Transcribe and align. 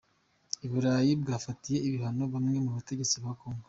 U 0.65 0.67
Burayi 0.71 1.11
bwafatiye 1.21 1.77
ibihano 1.87 2.23
bamwe 2.33 2.57
mu 2.65 2.71
bategetsi 2.77 3.15
ba 3.23 3.31
Kongo. 3.39 3.59